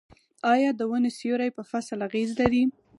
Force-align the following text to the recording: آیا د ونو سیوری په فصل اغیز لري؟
آیا 0.53 0.69
د 0.75 0.81
ونو 0.91 1.09
سیوری 1.17 1.49
په 1.57 1.61
فصل 1.71 1.97
اغیز 2.07 2.29
لري؟ 2.39 2.63